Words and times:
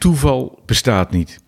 Toeval 0.00 0.62
bestaat 0.66 1.10
niet. 1.10 1.40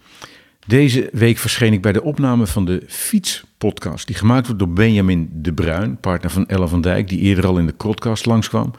Deze 0.66 1.08
week 1.12 1.38
verscheen 1.38 1.72
ik 1.72 1.82
bij 1.82 1.92
de 1.92 2.02
opname 2.02 2.46
van 2.46 2.64
de 2.64 2.82
Fiets-podcast, 2.86 4.06
die 4.06 4.16
gemaakt 4.16 4.46
wordt 4.46 4.60
door 4.60 4.72
Benjamin 4.72 5.30
de 5.32 5.52
Bruin, 5.52 6.00
partner 6.00 6.30
van 6.30 6.46
Ella 6.46 6.66
van 6.66 6.80
Dijk, 6.80 7.08
die 7.08 7.20
eerder 7.20 7.46
al 7.46 7.58
in 7.58 7.66
de 7.66 7.72
podcast 7.72 8.26
langskwam. 8.26 8.72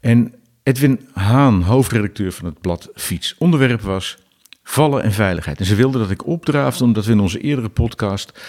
En 0.00 0.34
Edwin 0.62 1.00
Haan, 1.12 1.62
hoofdredacteur 1.62 2.32
van 2.32 2.46
het 2.46 2.60
blad 2.60 2.90
Fiets. 2.94 3.34
Onderwerp 3.38 3.80
was 3.80 4.18
vallen 4.62 5.02
en 5.02 5.12
veiligheid. 5.12 5.58
En 5.58 5.66
ze 5.66 5.74
wilden 5.74 6.00
dat 6.00 6.10
ik 6.10 6.26
opdraafde, 6.26 6.84
omdat 6.84 7.04
we 7.04 7.12
in 7.12 7.20
onze 7.20 7.40
eerdere 7.40 7.68
podcast 7.68 8.40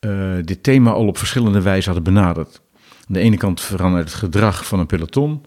uh, 0.00 0.34
dit 0.44 0.62
thema 0.62 0.90
al 0.90 1.06
op 1.06 1.18
verschillende 1.18 1.62
wijzen 1.62 1.92
hadden 1.92 2.14
benaderd. 2.14 2.60
Aan 2.82 3.14
de 3.14 3.20
ene 3.20 3.36
kant 3.36 3.60
verandert 3.60 4.04
het 4.04 4.18
gedrag 4.18 4.66
van 4.66 4.78
een 4.78 4.86
peloton, 4.86 5.44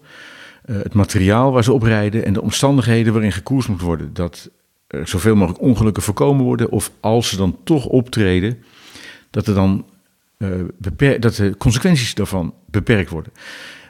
het 0.72 0.94
materiaal 0.94 1.52
waar 1.52 1.64
ze 1.64 1.72
op 1.72 1.82
rijden 1.82 2.24
en 2.24 2.32
de 2.32 2.42
omstandigheden 2.42 3.12
waarin 3.12 3.32
gekoerst 3.32 3.68
moet 3.68 3.80
worden. 3.80 4.14
Dat 4.14 4.50
er 4.86 5.08
zoveel 5.08 5.36
mogelijk 5.36 5.62
ongelukken 5.62 6.02
voorkomen 6.02 6.44
worden, 6.44 6.70
of 6.70 6.90
als 7.00 7.28
ze 7.28 7.36
dan 7.36 7.58
toch 7.64 7.86
optreden, 7.86 8.62
dat, 9.30 9.46
er 9.46 9.54
dan, 9.54 9.86
uh, 10.38 10.48
dat 11.18 11.34
de 11.34 11.54
consequenties 11.58 12.14
daarvan 12.14 12.54
beperkt 12.66 13.10
worden. 13.10 13.32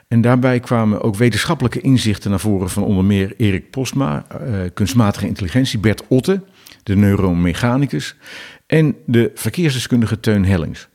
En 0.07 0.21
daarbij 0.21 0.59
kwamen 0.59 1.01
ook 1.01 1.15
wetenschappelijke 1.15 1.81
inzichten 1.81 2.29
naar 2.29 2.39
voren 2.39 2.69
van 2.69 2.83
onder 2.83 3.05
meer 3.05 3.33
Erik 3.37 3.69
Postma, 3.69 4.25
uh, 4.41 4.59
kunstmatige 4.73 5.27
intelligentie, 5.27 5.79
Bert 5.79 6.03
Otte, 6.07 6.41
de 6.83 6.95
neuromechanicus, 6.95 8.15
en 8.65 8.95
de 9.05 9.31
verkeersdeskundige 9.35 10.19
Teun 10.19 10.45
Hellings. 10.45 10.87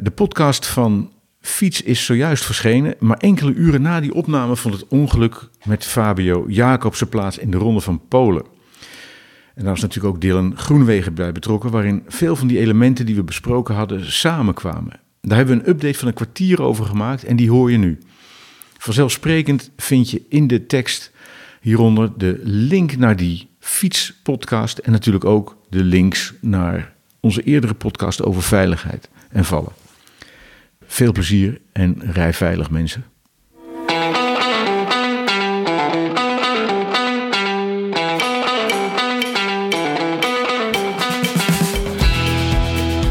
De 0.00 0.12
podcast 0.14 0.66
van 0.66 1.10
Fiets 1.40 1.82
is 1.82 2.04
zojuist 2.04 2.44
verschenen, 2.44 2.94
maar 2.98 3.16
enkele 3.16 3.52
uren 3.52 3.82
na 3.82 4.00
die 4.00 4.14
opname 4.14 4.56
vond 4.56 4.74
het 4.74 4.88
ongeluk 4.88 5.48
met 5.64 5.84
Fabio 5.84 6.44
Jacobsen 6.48 7.08
plaats 7.08 7.38
in 7.38 7.50
de 7.50 7.56
Ronde 7.56 7.80
van 7.80 8.00
Polen. 8.08 8.44
En 9.54 9.62
daar 9.62 9.72
was 9.72 9.80
natuurlijk 9.80 10.14
ook 10.14 10.20
Dylan 10.20 10.56
Groenwegen 10.56 11.14
bij 11.14 11.32
betrokken, 11.32 11.70
waarin 11.70 12.02
veel 12.06 12.36
van 12.36 12.46
die 12.46 12.58
elementen 12.58 13.06
die 13.06 13.14
we 13.14 13.22
besproken 13.22 13.74
hadden 13.74 14.12
samenkwamen. 14.12 15.00
Daar 15.20 15.36
hebben 15.36 15.56
we 15.56 15.62
een 15.62 15.70
update 15.70 15.98
van 15.98 16.08
een 16.08 16.14
kwartier 16.14 16.62
over 16.62 16.84
gemaakt 16.84 17.24
en 17.24 17.36
die 17.36 17.50
hoor 17.50 17.70
je 17.70 17.78
nu. 17.78 17.98
Vanzelfsprekend 18.78 19.70
vind 19.76 20.10
je 20.10 20.22
in 20.28 20.46
de 20.46 20.66
tekst 20.66 21.12
hieronder 21.60 22.10
de 22.16 22.40
link 22.42 22.96
naar 22.96 23.16
die 23.16 23.48
fietspodcast 23.58 24.78
en 24.78 24.92
natuurlijk 24.92 25.24
ook 25.24 25.56
de 25.68 25.84
links 25.84 26.34
naar 26.40 26.92
onze 27.20 27.42
eerdere 27.42 27.74
podcast 27.74 28.22
over 28.22 28.42
veiligheid 28.42 29.08
en 29.30 29.44
vallen. 29.44 29.72
Veel 30.92 31.12
plezier 31.12 31.60
en 31.72 31.96
rij 32.12 32.32
veilig 32.32 32.70
mensen. 32.70 33.04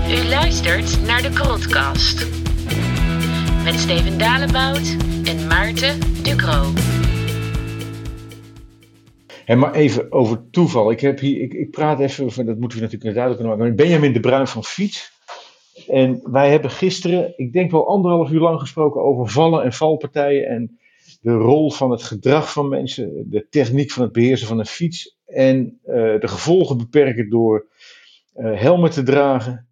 U 0.09 0.27
luistert 0.27 1.05
naar 1.05 1.22
de 1.22 1.30
Krotcast 1.33 2.27
met 3.63 3.80
Steven 3.80 4.17
Dalebout 4.17 4.95
en 5.23 5.47
Maarten 5.47 6.00
Ducro. 6.23 6.73
En 9.45 9.59
maar 9.59 9.73
even 9.73 10.11
over 10.11 10.50
toeval. 10.52 10.91
Ik, 10.91 11.00
heb 11.00 11.19
hier, 11.19 11.41
ik, 11.41 11.53
ik 11.53 11.72
praat 11.72 12.00
even 12.00 12.25
over, 12.25 12.45
dat 12.45 12.59
moeten 12.59 12.77
we 12.77 12.83
natuurlijk 12.83 13.16
duidelijk 13.16 13.47
maken, 13.47 13.63
met 13.63 13.75
Benjamin 13.75 14.13
de 14.13 14.19
Bruin 14.19 14.47
van 14.47 14.63
Fiets. 14.63 15.17
En 15.89 16.31
wij 16.31 16.49
hebben 16.51 16.71
gisteren, 16.71 17.33
ik 17.37 17.53
denk 17.53 17.71
wel 17.71 17.87
anderhalf 17.87 18.31
uur 18.31 18.39
lang 18.39 18.59
gesproken 18.59 19.01
over 19.01 19.27
vallen 19.27 19.63
en 19.63 19.73
valpartijen 19.73 20.47
en 20.47 20.79
de 21.21 21.31
rol 21.31 21.71
van 21.71 21.91
het 21.91 22.03
gedrag 22.03 22.51
van 22.51 22.69
mensen, 22.69 23.25
de 23.29 23.47
techniek 23.49 23.91
van 23.91 24.03
het 24.03 24.11
beheersen 24.11 24.47
van 24.47 24.59
een 24.59 24.65
fiets 24.65 25.17
en 25.25 25.79
uh, 25.85 25.93
de 25.93 26.27
gevolgen 26.27 26.77
beperken 26.77 27.29
door 27.29 27.67
uh, 28.35 28.59
helmen 28.59 28.91
te 28.91 29.03
dragen. 29.03 29.67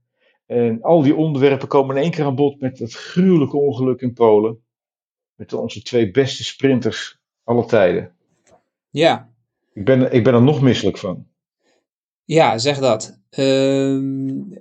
En 0.45 0.81
al 0.81 1.01
die 1.01 1.15
onderwerpen 1.15 1.67
komen 1.67 1.95
in 1.95 2.01
één 2.01 2.11
keer 2.11 2.25
aan 2.25 2.35
bod 2.35 2.59
met 2.59 2.77
dat 2.77 2.93
gruwelijke 2.93 3.57
ongeluk 3.57 4.01
in 4.01 4.13
Polen. 4.13 4.59
Met 5.35 5.53
onze 5.53 5.81
twee 5.81 6.11
beste 6.11 6.43
sprinters 6.43 7.19
aller 7.43 7.65
tijden. 7.65 8.11
Ja. 8.89 9.29
Ik 9.73 9.85
ben, 9.85 10.13
ik 10.13 10.23
ben 10.23 10.33
er 10.33 10.41
nog 10.41 10.61
misselijk 10.61 10.97
van. 10.97 11.27
Ja, 12.27 12.57
zeg 12.57 12.79
dat. 12.79 13.19
Uh, 13.39 13.93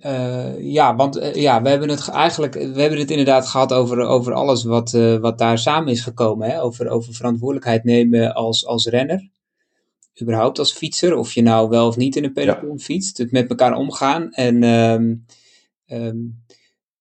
uh, 0.04 0.60
ja, 0.60 0.97
want 0.97 1.16
uh, 1.16 1.34
ja, 1.34 1.62
we 1.62 1.69
hebben 1.69 1.88
het 1.88 2.09
eigenlijk, 2.09 2.54
we 2.54 2.81
hebben 2.81 2.99
het 2.99 3.10
inderdaad 3.10 3.47
gehad 3.47 3.72
over, 3.72 4.00
over 4.00 4.32
alles 4.32 4.65
wat, 4.65 4.93
uh, 4.93 5.16
wat 5.16 5.38
daar 5.38 5.59
samen 5.59 5.93
is 5.93 6.00
gekomen. 6.00 6.50
Hè? 6.50 6.62
Over, 6.62 6.88
over 6.88 7.15
verantwoordelijkheid 7.15 7.84
nemen 7.84 8.34
als, 8.34 8.66
als 8.66 8.87
renner. 8.87 9.28
Überhaupt 10.22 10.59
als 10.59 10.72
fietser, 10.72 11.16
of 11.16 11.32
je 11.32 11.43
nou 11.43 11.69
wel 11.69 11.87
of 11.87 11.97
niet 11.97 12.16
in 12.16 12.25
een 12.25 12.32
peloton 12.32 12.77
ja. 12.77 12.78
fietst. 12.78 13.19
Het 13.19 13.32
met 13.32 13.49
elkaar 13.49 13.77
omgaan. 13.77 14.33
En 14.33 14.62
um, 14.62 15.25
um, 15.87 16.44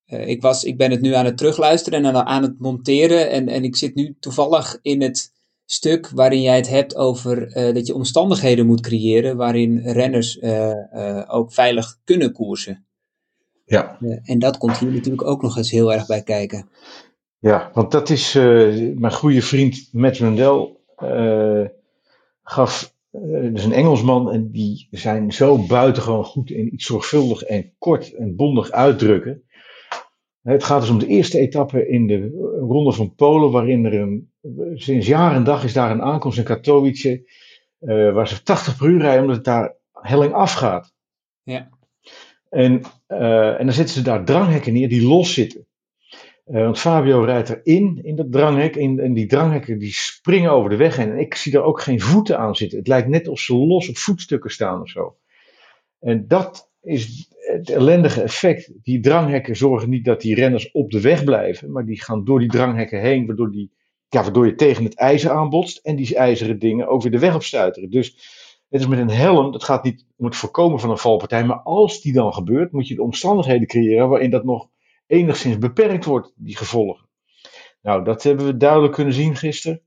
ik, 0.06 0.42
was, 0.42 0.64
ik 0.64 0.78
ben 0.78 0.92
het 0.92 1.02
nu 1.02 1.14
aan 1.14 1.26
het 1.26 1.38
terugluisteren 1.38 2.06
en 2.06 2.16
aan, 2.16 2.26
aan 2.26 2.42
het 2.42 2.60
monteren. 2.60 3.30
En, 3.30 3.48
en 3.48 3.64
ik 3.64 3.76
zit 3.76 3.96
nu 3.96 4.16
toevallig 4.20 4.80
in 4.82 5.02
het 5.02 5.32
stuk 5.66 6.10
waarin 6.10 6.42
jij 6.42 6.56
het 6.56 6.70
hebt 6.70 6.96
over 6.96 7.58
uh, 7.58 7.74
dat 7.74 7.88
je 7.88 7.94
omstandigheden 7.94 8.66
moet 8.66 8.82
creëren 8.82 9.38
waarin 9.38 9.82
renners 9.84 10.38
uh, 10.38 10.72
uh, 10.94 11.24
ook 11.28 11.54
veilig 11.54 11.98
kunnen 12.04 12.32
koersen. 12.32 12.86
Ja. 13.66 13.98
en 14.24 14.40
dat 14.40 14.58
komt 14.58 14.78
hier 14.78 14.92
natuurlijk 14.92 15.28
ook 15.28 15.42
nog 15.42 15.58
eens 15.58 15.72
heel 15.72 15.94
erg 15.94 16.06
bij 16.06 16.22
kijken. 16.22 16.70
Ja, 17.40 17.72
want 17.74 17.92
dat 17.92 18.10
is 18.10 18.34
mijn 18.96 19.12
goede 19.12 19.42
vriend 19.42 19.90
Matt 19.92 20.18
Rundell 20.18 20.76
gaf, 22.44 22.94
dus 23.52 23.64
een 23.64 23.74
Engelsman 23.74 24.32
en 24.32 24.52
die 24.52 24.88
zijn 24.92 25.32
zo 25.32 25.66
buitengewoon 25.66 26.24
goed 26.24 26.50
in 26.50 26.74
iets 26.74 26.86
zorgvuldig 26.86 27.44
en 27.44 27.74
kort 27.78 28.14
en 28.14 28.36
bondig 28.36 28.72
uitdrukken. 28.72 29.44
Het 30.46 30.64
gaat 30.64 30.82
dus 30.82 30.90
om 30.90 31.00
de 31.00 31.08
eerste 31.08 31.40
etappe 31.40 31.88
in 31.88 32.08
de 32.08 32.30
Ronde 32.60 32.92
van 32.92 33.16
Polen, 33.16 33.52
waarin 33.52 33.86
er 33.86 33.94
een, 33.94 34.32
sinds 34.76 35.08
jaar 35.08 35.36
en 35.36 35.44
dag 35.44 35.64
is 35.64 35.74
daar 35.74 35.92
een 35.92 36.02
aankomst 36.02 36.38
in 36.38 36.44
Katowice, 36.44 37.30
uh, 37.82 38.14
waar 38.14 38.28
ze 38.28 38.44
80 38.44 38.78
per 38.78 38.88
uur 38.88 39.02
rijden, 39.02 39.22
omdat 39.22 39.36
het 39.36 39.46
daar 39.46 39.76
helling 39.92 40.34
afgaat. 40.34 40.94
Ja. 41.44 41.70
En, 42.50 42.82
uh, 43.08 43.60
en 43.60 43.66
dan 43.66 43.74
zetten 43.74 43.96
ze 43.96 44.02
daar 44.02 44.26
dranghekken 44.26 44.74
neer 44.74 44.90
die 44.90 45.08
los 45.08 45.34
zitten. 45.34 45.68
Uh, 46.48 46.64
want 46.64 46.80
Fabio 46.80 47.22
rijdt 47.22 47.50
erin, 47.50 48.00
in 48.04 48.16
dat 48.16 48.32
dranghek, 48.32 48.76
en, 48.76 49.00
en 49.00 49.14
die 49.14 49.28
dranghekken 49.28 49.78
die 49.78 49.94
springen 49.94 50.52
over 50.52 50.70
de 50.70 50.76
weg 50.76 50.96
heen. 50.96 51.12
En 51.12 51.20
ik 51.20 51.36
zie 51.36 51.52
daar 51.52 51.64
ook 51.64 51.82
geen 51.82 52.02
voeten 52.02 52.40
aan 52.40 52.56
zitten. 52.56 52.78
Het 52.78 52.88
lijkt 52.88 53.08
net 53.08 53.28
of 53.28 53.40
ze 53.40 53.56
los 53.56 53.90
op 53.90 53.98
voetstukken 53.98 54.52
staan 54.52 54.82
of 54.82 54.90
zo. 54.90 55.18
En 56.00 56.28
dat 56.28 56.72
is 56.82 57.30
het 57.46 57.70
ellendige 57.70 58.22
effect. 58.22 58.72
Die 58.84 59.00
dranghekken 59.00 59.56
zorgen 59.56 59.90
niet 59.90 60.06
dat 60.06 60.22
die 60.22 60.36
renners 60.36 60.72
op 60.72 60.92
de 60.92 61.02
weg 61.02 61.24
blijven, 61.24 61.72
maar 61.72 61.86
die 61.86 62.02
gaan 62.02 62.26
door 62.26 62.40
die 62.40 62.50
dranghekken 62.50 63.02
heen, 63.02 63.26
waardoor, 63.26 63.52
die, 63.52 63.72
ja, 64.10 64.22
waardoor 64.22 64.46
je 64.46 64.56
tegen 64.56 64.84
het 64.84 64.96
ijzer 64.96 65.32
aanbotst 65.32 65.78
en 65.86 65.96
die 65.96 66.16
ijzeren 66.16 66.60
dingen 66.60 66.88
ook 66.88 67.02
weer 67.02 67.12
de 67.12 67.20
weg 67.20 67.36
opstuiteren. 67.36 67.90
Dus 67.90 68.08
het 68.70 68.82
is 68.82 68.88
met 68.88 69.00
een 69.00 69.10
helm, 69.10 69.52
dat 69.52 69.64
gaat 69.64 69.84
niet 69.84 70.06
om 70.18 70.26
het 70.26 70.36
voorkomen 70.36 70.80
van 70.80 70.90
een 70.90 70.98
valpartij, 70.98 71.46
maar 71.46 71.60
als 71.60 72.02
die 72.02 72.14
dan 72.14 72.34
gebeurt, 72.34 72.72
moet 72.72 72.88
je 72.88 72.96
de 72.96 73.04
omstandigheden 73.04 73.68
creëren 73.68 74.10
waarin 74.10 74.30
dat 74.30 74.44
nog 74.44 74.70
enigszins 75.08 75.58
beperkt 75.58 76.06
wordt, 76.06 76.34
die 76.36 76.58
gevolgen. 76.58 77.08
Nou, 77.82 78.04
dat 78.04 78.24
hebben 78.24 78.46
we 78.46 78.58
duidelijk 78.58 78.94
kunnen 78.94 79.14
zien 79.14 79.36
gisteren. 79.36 79.82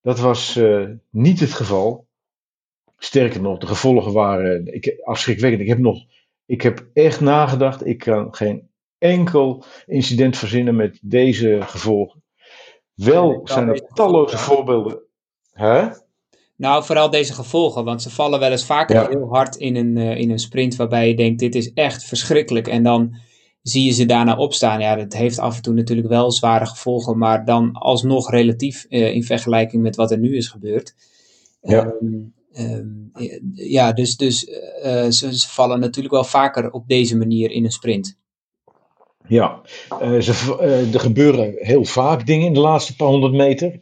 Dat 0.00 0.18
was 0.18 0.56
uh, 0.56 0.88
niet 1.10 1.40
het 1.40 1.52
geval. 1.52 2.06
Sterker 2.96 3.40
nog, 3.40 3.58
de 3.58 3.66
gevolgen 3.66 4.12
waren 4.12 4.74
ik, 4.74 5.00
afschrikwekkend. 5.04 5.62
Ik 5.62 5.68
heb 5.68 5.78
nog 5.78 6.04
ik 6.48 6.62
heb 6.62 6.86
echt 6.92 7.20
nagedacht. 7.20 7.86
Ik 7.86 7.98
kan 7.98 8.34
geen 8.34 8.68
enkel 8.98 9.64
incident 9.86 10.36
verzinnen 10.36 10.76
met 10.76 10.98
deze 11.02 11.58
gevolgen. 11.60 12.22
Wel 12.94 13.40
zijn 13.44 13.68
er 13.68 13.80
talloze 13.94 14.38
voorbeelden. 14.38 14.98
Hè? 15.52 15.88
Nou, 16.56 16.84
vooral 16.84 17.10
deze 17.10 17.34
gevolgen, 17.34 17.84
want 17.84 18.02
ze 18.02 18.10
vallen 18.10 18.40
wel 18.40 18.50
eens 18.50 18.64
vaker 18.64 18.96
ja. 18.96 19.08
heel 19.08 19.28
hard 19.28 19.56
in 19.56 19.76
een, 19.76 19.96
uh, 19.96 20.16
in 20.16 20.30
een 20.30 20.38
sprint 20.38 20.76
waarbij 20.76 21.08
je 21.08 21.16
denkt, 21.16 21.38
dit 21.38 21.54
is 21.54 21.72
echt 21.72 22.04
verschrikkelijk. 22.04 22.68
En 22.68 22.82
dan 22.82 23.16
zie 23.62 23.84
je 23.84 23.92
ze 23.92 24.06
daarna 24.06 24.36
opstaan. 24.36 24.80
Ja, 24.80 24.96
dat 24.96 25.12
heeft 25.12 25.38
af 25.38 25.56
en 25.56 25.62
toe 25.62 25.74
natuurlijk 25.74 26.08
wel 26.08 26.32
zware 26.32 26.66
gevolgen, 26.66 27.18
maar 27.18 27.44
dan 27.44 27.72
alsnog 27.72 28.30
relatief 28.30 28.86
uh, 28.88 29.14
in 29.14 29.24
vergelijking 29.24 29.82
met 29.82 29.96
wat 29.96 30.10
er 30.10 30.18
nu 30.18 30.36
is 30.36 30.48
gebeurd. 30.48 30.94
Ja. 31.60 31.84
Um, 32.00 32.36
Um, 32.58 33.10
ja, 33.54 33.92
dus, 33.92 34.16
dus 34.16 34.48
uh, 34.48 34.54
ze, 35.08 35.38
ze, 35.38 35.48
vallen 35.48 35.80
natuurlijk 35.80 36.14
wel 36.14 36.24
vaker 36.24 36.70
op 36.70 36.88
deze 36.88 37.16
manier 37.16 37.50
in 37.50 37.64
een 37.64 37.70
sprint. 37.70 38.18
Ja, 39.26 39.60
ze, 40.20 40.88
er 40.92 41.00
gebeuren 41.00 41.54
heel 41.56 41.84
vaak 41.84 42.26
dingen 42.26 42.46
in 42.46 42.54
de 42.54 42.60
laatste 42.60 42.96
paar 42.96 43.08
honderd 43.08 43.32
meter. 43.32 43.72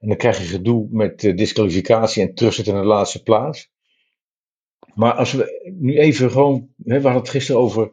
En 0.00 0.08
dan 0.08 0.16
krijg 0.16 0.38
je 0.38 0.44
gedoe 0.44 0.86
met 0.90 1.20
disqualificatie 1.20 2.22
en 2.22 2.34
terugzetten 2.34 2.74
naar 2.74 2.82
de 2.82 2.88
laatste 2.88 3.22
plaats. 3.22 3.70
Maar 4.94 5.12
als 5.12 5.32
we 5.32 5.72
nu 5.78 5.98
even 5.98 6.30
gewoon, 6.30 6.68
hè, 6.84 6.96
we 6.96 7.02
hadden 7.02 7.22
het 7.22 7.30
gisteren 7.30 7.60
over 7.60 7.90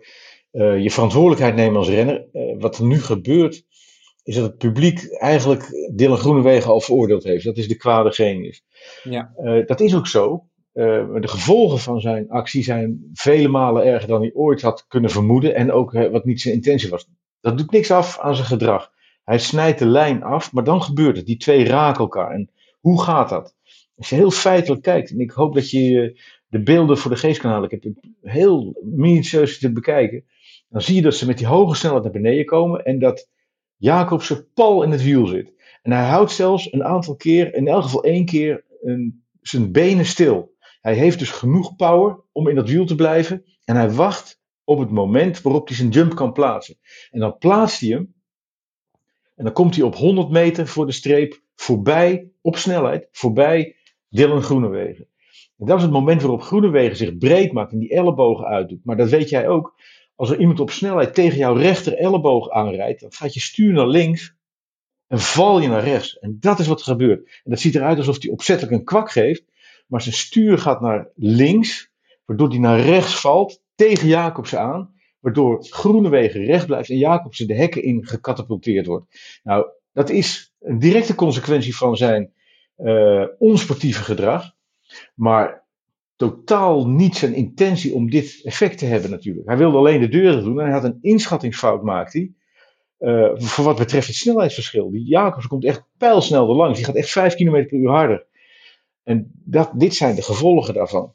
je 0.81 0.91
verantwoordelijkheid 0.91 1.55
nemen 1.55 1.77
als 1.77 1.89
renner. 1.89 2.25
wat 2.59 2.77
er 2.77 2.85
nu 2.85 3.01
gebeurt, 3.01 3.65
is 4.27 4.35
dat 4.35 4.43
het 4.43 4.57
publiek 4.57 5.11
eigenlijk 5.11 5.91
Dylan 5.95 6.17
Groenewegen 6.17 6.71
al 6.71 6.81
veroordeeld 6.81 7.23
heeft. 7.23 7.45
Dat 7.45 7.57
is 7.57 7.67
de 7.67 7.75
kwade 7.75 8.11
genius. 8.11 8.63
Ja. 9.03 9.33
Uh, 9.43 9.65
dat 9.65 9.79
is 9.79 9.95
ook 9.95 10.07
zo. 10.07 10.47
de 10.73 11.19
gevolgen 11.21 11.79
van 11.79 12.01
zijn 12.01 12.29
actie 12.29 12.63
zijn 12.63 13.09
vele 13.13 13.47
malen 13.47 13.85
erger 13.85 14.07
dan 14.07 14.21
hij 14.21 14.31
ooit 14.33 14.61
had 14.61 14.85
kunnen 14.87 15.09
vermoeden. 15.09 15.55
En 15.55 15.71
ook 15.71 15.91
wat 15.91 16.25
niet 16.25 16.41
zijn 16.41 16.53
intentie 16.53 16.89
was. 16.89 17.07
Dat 17.41 17.57
doet 17.57 17.71
niks 17.71 17.91
af 17.91 18.19
aan 18.19 18.35
zijn 18.35 18.47
gedrag. 18.47 18.91
Hij 19.23 19.39
snijdt 19.39 19.79
de 19.79 19.85
lijn 19.85 20.23
af, 20.23 20.51
maar 20.51 20.63
dan 20.63 20.81
gebeurt 20.81 21.17
het. 21.17 21.25
Die 21.25 21.37
twee 21.37 21.65
raken 21.65 22.01
elkaar. 22.01 22.31
En 22.31 22.49
hoe 22.79 23.01
gaat 23.01 23.29
dat? 23.29 23.55
Als 23.97 24.09
je 24.09 24.15
heel 24.15 24.31
feitelijk 24.31 24.81
kijkt, 24.81 25.11
en 25.11 25.19
ik 25.19 25.31
hoop 25.31 25.53
dat 25.53 25.69
je 25.69 26.19
de 26.47 26.63
beelden 26.63 26.97
voor 26.97 27.11
de 27.11 27.17
geest 27.17 27.39
kan 27.39 27.51
halen, 27.51 27.69
ik 27.69 27.83
heb 27.83 27.83
het 27.83 28.11
heel 28.21 28.81
minutieus 28.83 29.59
te 29.59 29.71
bekijken, 29.71 30.23
dan 30.69 30.81
zie 30.81 30.95
je 30.95 31.01
dat 31.01 31.15
ze 31.15 31.25
met 31.25 31.37
die 31.37 31.47
hoge 31.47 31.75
snelheid 31.75 32.03
naar 32.03 32.11
beneden 32.11 32.45
komen 32.45 32.85
en 32.85 32.99
dat 32.99 33.29
Jacobsen 33.77 34.47
pal 34.53 34.83
in 34.83 34.91
het 34.91 35.03
wiel 35.03 35.25
zit. 35.25 35.53
En 35.81 35.91
hij 35.91 36.07
houdt 36.07 36.31
zelfs 36.31 36.73
een 36.73 36.83
aantal 36.83 37.15
keer, 37.15 37.53
in 37.53 37.67
elk 37.67 37.83
geval 37.83 38.03
één 38.03 38.25
keer, 38.25 38.65
zijn 39.41 39.71
benen 39.71 40.05
stil. 40.05 40.55
Hij 40.81 40.93
heeft 40.93 41.19
dus 41.19 41.31
genoeg 41.31 41.75
power 41.75 42.19
om 42.31 42.47
in 42.47 42.55
dat 42.55 42.69
wiel 42.69 42.85
te 42.85 42.95
blijven 42.95 43.45
en 43.63 43.75
hij 43.75 43.91
wacht 43.91 44.41
op 44.63 44.79
het 44.79 44.89
moment 44.89 45.41
waarop 45.41 45.67
hij 45.67 45.77
zijn 45.77 45.89
jump 45.89 46.15
kan 46.15 46.33
plaatsen. 46.33 46.77
En 47.11 47.19
dan 47.19 47.37
plaatst 47.37 47.79
hij 47.79 47.89
hem 47.89 48.13
en 49.35 49.43
dan 49.43 49.53
komt 49.53 49.75
hij 49.75 49.83
op 49.83 49.95
100 49.95 50.29
meter 50.29 50.67
voor 50.67 50.85
de 50.85 50.91
streep 50.91 51.41
voorbij, 51.55 52.29
op 52.41 52.57
snelheid, 52.57 53.07
voorbij 53.11 53.75
Dylan 54.09 54.41
Groenewegen. 54.41 55.07
En 55.57 55.65
dat 55.65 55.77
is 55.77 55.83
het 55.83 55.91
moment 55.91 56.21
waarop 56.21 56.41
Groenewegen 56.41 56.97
zich 56.97 57.17
breed 57.17 57.51
maakt 57.51 57.71
en 57.71 57.79
die 57.79 57.89
ellebogen 57.89 58.45
uitdoet. 58.45 58.85
Maar 58.85 58.97
dat 58.97 59.09
weet 59.09 59.29
jij 59.29 59.47
ook. 59.47 59.75
Als 60.17 60.29
er 60.29 60.39
iemand 60.39 60.59
op 60.59 60.71
snelheid 60.71 61.13
tegen 61.13 61.37
jouw 61.37 61.53
rechter 61.53 61.93
elleboog 61.93 62.49
aanrijdt, 62.49 63.01
dan 63.01 63.13
gaat 63.13 63.33
je 63.33 63.39
stuur 63.39 63.73
naar 63.73 63.87
links 63.87 64.35
en 65.07 65.19
val 65.19 65.59
je 65.59 65.67
naar 65.67 65.83
rechts. 65.83 66.19
En 66.19 66.37
dat 66.39 66.59
is 66.59 66.67
wat 66.67 66.79
er 66.79 66.85
gebeurt. 66.85 67.41
En 67.43 67.51
dat 67.51 67.59
ziet 67.59 67.75
eruit 67.75 67.97
alsof 67.97 68.21
hij 68.21 68.31
opzettelijk 68.31 68.75
een 68.75 68.83
kwak 68.83 69.11
geeft, 69.11 69.43
maar 69.87 70.01
zijn 70.01 70.15
stuur 70.15 70.57
gaat 70.57 70.81
naar 70.81 71.09
links, 71.15 71.91
waardoor 72.25 72.49
hij 72.49 72.57
naar 72.57 72.79
rechts 72.79 73.19
valt, 73.19 73.61
tegen 73.75 74.07
Jacobsen 74.07 74.59
aan, 74.59 74.93
waardoor 75.19 75.63
Groenewegen 75.63 76.45
recht 76.45 76.65
blijft 76.65 76.89
en 76.89 76.97
Jacobsen 76.97 77.47
de 77.47 77.55
hekken 77.55 77.83
in 77.83 78.05
gecatapulteerd 78.07 78.85
wordt. 78.85 79.39
Nou, 79.43 79.67
dat 79.91 80.09
is 80.09 80.53
een 80.59 80.79
directe 80.79 81.15
consequentie 81.15 81.75
van 81.75 81.97
zijn 81.97 82.33
uh, 82.77 83.25
onsportieve 83.37 84.03
gedrag. 84.03 84.51
Maar 85.15 85.66
totaal 86.17 86.87
niet 86.87 87.15
zijn 87.15 87.33
intentie 87.33 87.93
om 87.93 88.09
dit 88.09 88.41
effect 88.43 88.77
te 88.77 88.85
hebben 88.85 89.09
natuurlijk. 89.09 89.47
Hij 89.47 89.57
wilde 89.57 89.77
alleen 89.77 89.99
de 89.99 90.07
deuren 90.07 90.43
doen 90.43 90.59
en 90.59 90.65
hij 90.65 90.73
had 90.73 90.83
een 90.83 90.99
inschattingsfout 91.01 91.83
maakt 91.83 92.13
hij. 92.13 92.31
Uh, 92.99 93.31
voor 93.35 93.65
wat 93.65 93.77
betreft 93.77 94.07
het 94.07 94.15
snelheidsverschil. 94.15 94.91
Die 94.91 95.05
Jacobs 95.05 95.47
komt 95.47 95.65
echt 95.65 95.83
pijlsnel 95.97 96.49
er 96.49 96.55
langs. 96.55 96.77
Die 96.77 96.85
gaat 96.85 96.95
echt 96.95 97.09
5 97.09 97.35
km 97.35 97.65
per 97.65 97.77
uur 97.77 97.89
harder. 97.89 98.25
En 99.03 99.31
dat, 99.33 99.71
dit 99.73 99.95
zijn 99.95 100.15
de 100.15 100.21
gevolgen 100.21 100.73
daarvan. 100.73 101.13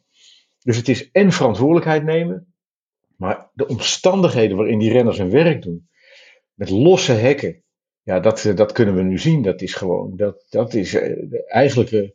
Dus 0.61 0.77
het 0.77 0.89
is 0.89 1.11
en 1.11 1.33
verantwoordelijkheid 1.33 2.05
nemen. 2.05 2.55
Maar 3.17 3.51
de 3.53 3.67
omstandigheden 3.67 4.57
waarin 4.57 4.79
die 4.79 4.93
renners 4.93 5.19
hun 5.19 5.31
werk 5.31 5.63
doen. 5.63 5.89
Met 6.55 6.71
losse 6.71 7.13
hekken. 7.13 7.63
Ja, 8.03 8.21
dat, 8.21 8.45
eh, 8.45 8.57
dat 8.57 8.73
kunnen 8.73 8.95
we 8.95 9.03
nu 9.03 9.19
zien. 9.19 9.43
Dat 9.43 9.63
is 9.63 9.75
gewoon, 9.75 10.17
dat, 10.17 10.47
dat 10.51 10.75
is 10.75 10.95
uh, 10.95 11.33
eigenlijk 11.47 12.13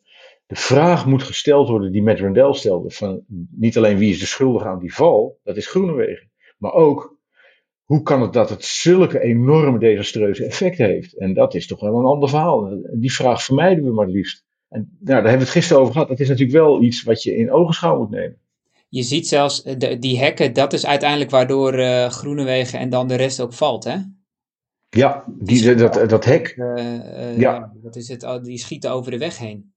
de 0.48 0.56
vraag 0.56 1.06
moet 1.06 1.24
gesteld 1.24 1.70
worden 1.70 1.92
die 1.92 2.04
Matt 2.04 2.20
Randell 2.20 2.54
stelde. 2.54 2.90
Van 2.90 3.24
niet 3.52 3.78
alleen 3.78 3.98
wie 3.98 4.12
is 4.12 4.20
de 4.20 4.26
schuldige 4.26 4.68
aan 4.68 4.80
die 4.80 4.94
val, 4.94 5.40
dat 5.44 5.58
is 5.58 5.68
Groenewegen. 5.68 6.32
Maar 6.58 6.74
ook 6.74 7.16
hoe 7.84 8.02
kan 8.02 8.22
het 8.22 8.34
dat 8.34 8.50
het 8.50 8.66
zulke 8.66 9.20
enorme 9.20 9.80
desastreuze 9.80 10.46
effecten 10.46 10.86
heeft? 10.86 11.18
En 11.18 11.34
dat 11.34 11.56
is 11.56 11.68
toch 11.68 11.80
wel 11.80 12.00
een 12.00 12.06
ander 12.06 12.30
verhaal. 12.30 12.80
Die 12.94 13.14
vraag 13.14 13.44
vermijden 13.44 13.84
we 13.84 13.92
maar 13.92 14.06
het 14.06 14.16
liefst. 14.16 14.46
En 14.70 14.80
nou, 14.80 15.06
daar 15.06 15.16
hebben 15.16 15.32
we 15.34 15.44
het 15.44 15.50
gisteren 15.50 15.82
over 15.82 15.94
gehad. 15.94 16.08
Dat 16.08 16.20
is 16.20 16.28
natuurlijk 16.28 16.58
wel 16.58 16.82
iets 16.82 17.04
wat 17.04 17.24
je 17.24 17.36
in 17.36 17.52
ogenschouw 17.52 17.98
moet 17.98 18.10
nemen. 18.10 18.38
Je 18.90 19.04
ziet 19.04 19.28
zelfs 19.28 19.64
eh, 19.64 19.78
de, 19.78 20.00
die 20.00 20.20
hekken, 20.20 20.54
dat 20.54 20.74
is 20.74 20.86
uiteindelijk 20.86 21.30
waardoor 21.30 21.80
uh, 21.80 22.10
Groenewegen 22.10 22.80
en 22.80 22.90
dan 22.90 23.08
de 23.08 23.16
rest 23.16 23.42
ook 23.42 23.54
valt, 23.54 23.84
hè? 23.84 23.96
Ja, 24.90 25.24
die, 25.28 25.76
dat, 25.76 26.10
dat 26.10 26.26
hek. 26.26 26.56
Uh, 26.58 27.38
ja. 27.38 27.74
Wat 27.84 27.96
is 27.96 28.08
het? 28.08 28.40
Die 28.44 28.58
schieten 28.58 28.92
over 28.92 29.12
de 29.12 29.18
weg 29.18 29.38
heen. 29.38 29.74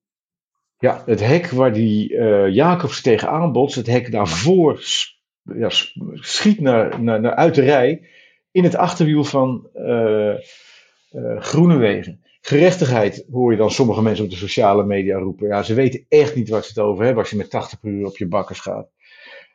Ja, 0.80 1.02
het 1.06 1.20
hek 1.20 1.46
waar 1.46 1.72
die 1.72 2.12
uh, 2.12 2.54
Jacobs 2.54 3.02
tegenaan 3.02 3.52
botst, 3.52 3.76
het 3.76 3.86
hek 3.86 4.12
daarvoor 4.12 4.82
ja, 5.42 5.68
schiet 6.14 6.60
naar, 6.60 7.02
naar, 7.02 7.20
naar 7.20 7.34
uit 7.34 7.54
de 7.54 7.62
rij 7.62 8.08
in 8.50 8.64
het 8.64 8.74
achterwiel 8.74 9.24
van 9.24 9.68
uh, 9.74 10.34
uh, 11.12 11.40
Groenewegen. 11.40 12.24
Gerechtigheid 12.40 13.26
hoor 13.30 13.50
je 13.50 13.56
dan 13.56 13.70
sommige 13.70 14.02
mensen 14.02 14.24
op 14.24 14.30
de 14.30 14.36
sociale 14.36 14.84
media 14.84 15.18
roepen. 15.18 15.46
Ja, 15.46 15.62
ze 15.62 15.74
weten 15.74 16.04
echt 16.08 16.34
niet 16.34 16.48
waar 16.48 16.62
ze 16.62 16.68
het 16.68 16.78
over 16.78 17.04
hebben 17.04 17.22
als 17.22 17.30
je 17.30 17.36
met 17.36 17.50
80 17.50 17.80
per 17.80 17.90
uur 17.90 18.06
op 18.06 18.16
je 18.16 18.28
bakkers 18.28 18.60
gaat. 18.60 18.88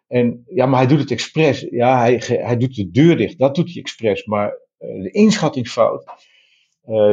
En 0.07 0.44
ja, 0.48 0.66
maar 0.66 0.80
hij 0.80 0.88
doet 0.88 1.00
het 1.00 1.12
expres. 1.12 1.68
Ja, 1.69 2.00
hij, 2.00 2.22
hij 2.25 2.57
doet 2.57 2.75
de 2.75 2.92
deur 2.92 3.18
dicht. 3.18 3.38
Dat 3.38 3.56
doet 3.56 3.72
hij 3.72 3.81
expres. 3.81 4.25
Maar 4.25 4.57
de 4.77 5.10
inschattingsfout, 5.12 6.06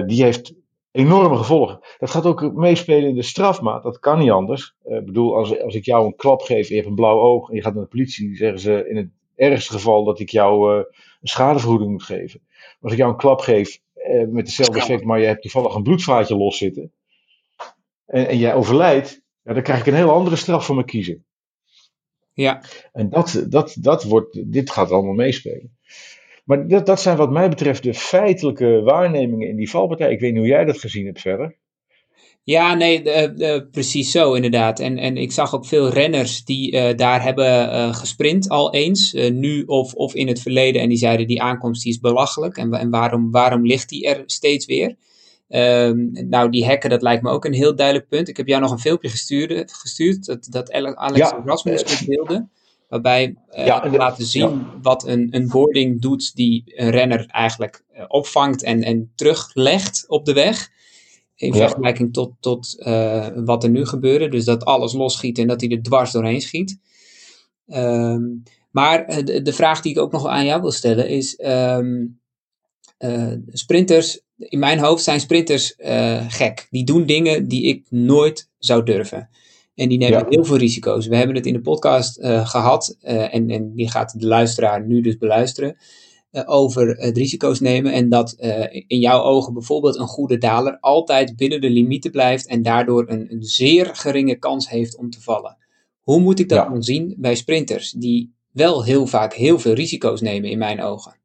die 0.07 0.23
heeft 0.23 0.55
enorme 0.93 1.37
gevolgen. 1.37 1.81
Dat 1.99 2.11
gaat 2.11 2.27
ook 2.27 2.53
meespelen 2.53 3.09
in 3.09 3.15
de 3.15 3.23
strafmaat. 3.23 3.83
Dat 3.83 3.99
kan 3.99 4.19
niet 4.19 4.31
anders. 4.31 4.75
Eh, 4.85 4.97
ik 4.97 5.05
bedoel, 5.05 5.37
als, 5.37 5.61
als 5.61 5.75
ik 5.75 5.85
jou 5.85 6.07
een 6.07 6.17
klap 6.17 6.41
geef 6.41 6.65
en 6.65 6.69
je 6.69 6.75
hebt 6.75 6.89
een 6.89 6.95
blauw 6.95 7.21
oog 7.21 7.49
en 7.49 7.55
je 7.55 7.63
gaat 7.63 7.75
naar 7.75 7.83
de 7.83 7.89
politie, 7.89 8.37
zeggen 8.37 8.59
ze 8.59 8.89
in 8.89 8.97
het 8.97 9.09
ergste 9.37 9.73
geval 9.73 10.05
dat 10.05 10.21
ik 10.21 10.31
jou 10.31 10.73
uh, 10.73 10.85
een 11.21 11.29
schadevergoeding 11.29 11.91
moet 11.91 12.03
geven. 12.03 12.41
Maar 12.43 12.77
als 12.81 12.93
ik 12.93 12.99
jou 12.99 13.11
een 13.11 13.17
klap 13.17 13.41
geef 13.41 13.81
uh, 13.95 14.29
met 14.29 14.47
dezelfde 14.47 14.79
effect, 14.79 15.05
maar 15.05 15.21
je 15.21 15.27
hebt 15.27 15.43
toevallig 15.43 15.75
een 15.75 15.83
bloedvaatje 15.83 16.37
loszitten 16.37 16.93
en, 18.07 18.29
en 18.29 18.39
jij 18.39 18.55
overlijdt, 18.55 19.23
ja, 19.43 19.53
dan 19.53 19.63
krijg 19.63 19.81
ik 19.81 19.87
een 19.87 19.95
heel 19.95 20.11
andere 20.11 20.37
straf 20.37 20.67
voor 20.67 20.77
me 20.77 20.85
kiezen. 20.85 21.25
Ja. 22.33 22.63
En 22.93 23.09
dat, 23.09 23.47
dat, 23.49 23.77
dat 23.81 24.05
wordt, 24.05 24.53
dit 24.53 24.71
gaat 24.71 24.91
allemaal 24.91 25.15
meespelen. 25.15 25.77
Maar 26.45 26.69
dat, 26.69 26.87
dat 26.87 27.01
zijn 27.01 27.17
wat 27.17 27.31
mij 27.31 27.49
betreft 27.49 27.83
de 27.83 27.95
feitelijke 27.95 28.81
waarnemingen 28.81 29.49
in 29.49 29.57
die 29.57 29.71
valpartij. 29.71 30.13
Ik 30.13 30.21
weet 30.21 30.31
niet 30.31 30.41
hoe 30.41 30.49
jij 30.49 30.65
dat 30.65 30.79
gezien 30.79 31.07
hebt 31.07 31.21
verder. 31.21 31.57
Ja, 32.45 32.75
nee, 32.75 33.05
uh, 33.05 33.29
uh, 33.37 33.61
precies 33.71 34.11
zo 34.11 34.33
inderdaad. 34.33 34.81
En, 34.81 34.99
en 34.99 35.17
ik 35.17 35.33
zag 35.33 35.55
ook 35.55 35.67
veel 35.67 35.89
renners 35.89 36.45
die 36.45 36.73
uh, 36.73 36.97
daar 36.97 37.23
hebben 37.23 37.95
gesprint 37.95 38.49
al 38.49 38.75
eens, 38.75 39.13
nu 39.13 39.63
of, 39.63 39.95
of 39.95 40.15
in 40.15 40.29
het 40.29 40.41
verleden. 40.41 40.83
En 40.83 40.89
die 40.89 40.99
zeiden 40.99 41.27
die 41.27 41.43
aankomst 41.43 41.83
die 41.83 41.93
is 41.93 42.01
belachelijk 42.01 42.57
en, 42.57 42.73
en 42.73 42.91
waarom, 42.91 43.31
waarom 43.31 43.67
ligt 43.67 43.89
die 43.89 44.07
er 44.07 44.23
steeds 44.27 44.67
weer? 44.67 44.97
Um, 45.49 46.11
nou, 46.13 46.51
die 46.51 46.67
hacken, 46.67 46.91
dat 46.91 47.03
lijkt 47.03 47.23
me 47.23 47.31
ook 47.31 47.45
een 47.45 47.53
heel 47.53 47.77
duidelijk 47.77 48.09
punt. 48.09 48.29
Ik 48.29 48.37
heb 48.37 48.47
jou 48.47 48.61
nog 48.61 48.71
een 48.71 48.79
filmpje 48.79 49.09
gestuurd, 49.09 49.73
gestuurd 49.73 50.27
dat, 50.27 50.47
dat 50.51 50.73
Alex 50.73 51.19
ja. 51.19 51.43
Rasmus. 51.45 52.07
Waarbij 52.93 53.37
uh, 53.57 53.67
ja, 53.67 53.91
laten 53.91 54.25
zien 54.25 54.67
wat 54.83 55.07
een, 55.07 55.29
een 55.31 55.49
boarding 55.49 56.01
doet 56.01 56.35
die 56.35 56.63
een 56.67 56.91
renner 56.91 57.27
eigenlijk 57.27 57.85
uh, 57.95 58.05
opvangt 58.09 58.63
en, 58.63 58.83
en 58.83 59.13
teruglegt 59.15 60.05
op 60.09 60.25
de 60.25 60.33
weg. 60.33 60.71
In 61.37 61.55
vergelijking 61.55 62.13
tot, 62.13 62.33
tot 62.41 62.77
uh, 62.79 63.29
wat 63.35 63.65
er 63.65 63.71
nu 63.71 63.87
gebeurde. 63.87 64.29
Dus 64.29 64.45
dat 64.45 64.65
alles 64.65 64.93
losschiet 64.93 65.39
en 65.39 65.47
dat 65.47 65.61
hij 65.61 65.71
er 65.71 65.83
dwars 65.83 66.13
doorheen 66.13 66.41
schiet. 66.41 66.79
Um, 67.67 68.43
maar 68.71 69.25
de, 69.25 69.43
de, 69.43 69.53
vraag 69.53 69.81
die 69.81 69.93
ik 69.93 69.99
ook 69.99 70.13
nog 70.13 70.27
aan 70.27 70.45
jou 70.45 70.61
wil 70.61 70.71
stellen 70.71 71.09
is: 71.09 71.39
um, 71.45 72.21
sprinters, 73.49 74.21
in 74.37 74.59
mijn 74.59 74.79
hoofd 74.79 75.05
zijn 75.05 75.21
sprinters 75.21 75.75
gek. 76.29 76.67
Die 76.71 76.85
doen 76.85 77.07
dingen 77.07 77.49
die 77.49 77.65
ik 77.65 77.87
nooit 77.91 78.51
zou 78.59 78.85
durven. 78.85 79.29
En 79.75 79.89
die 79.89 79.99
nemen 79.99 80.27
heel 80.29 80.45
veel 80.45 80.57
risico's. 80.57 81.07
We 81.07 81.17
hebben 81.17 81.37
het 81.37 81.47
in 81.47 81.53
de 81.53 81.61
podcast 81.61 82.19
uh, 82.19 82.47
gehad, 82.47 82.97
uh, 83.03 83.35
en, 83.35 83.51
en 83.51 83.75
die 83.75 83.91
gaat 83.91 84.21
de 84.21 84.27
luisteraar 84.27 84.87
nu 84.87 85.01
dus 85.01 85.17
beluisteren, 85.17 85.77
uh, 86.33 86.43
over 86.47 86.97
het 86.97 87.17
risico's 87.17 87.61
nemen. 87.61 87.93
En 87.93 88.09
dat 88.09 88.33
in 88.87 89.01
jouw 89.01 89.23
ogen 89.23 89.53
bijvoorbeeld 89.53 89.99
een 89.99 90.07
goede 90.07 90.39
daler 90.39 90.79
altijd 90.81 91.37
binnen 91.37 91.61
de 91.61 91.71
limieten 91.71 92.11
blijft 92.11 92.47
en 92.47 92.63
daardoor 92.63 93.05
een, 93.09 93.33
een 93.33 93.43
zeer 93.43 93.91
geringe 93.93 94.39
kans 94.39 94.69
heeft 94.69 94.97
om 94.97 95.11
te 95.11 95.21
vallen. 95.21 95.57
Hoe 96.01 96.21
moet 96.21 96.39
ik 96.39 96.49
dat 96.49 96.69
ja. 96.73 96.81
zien 96.81 97.15
bij 97.19 97.35
sprinters 97.35 97.91
die 97.91 98.35
wel 98.51 98.85
heel 98.85 99.07
vaak 99.07 99.35
heel 99.35 99.59
veel 99.59 99.75
risico's 99.75 100.21
nemen 100.21 100.51
in 100.51 100.59
mijn 100.59 100.83
ogen? 100.83 101.21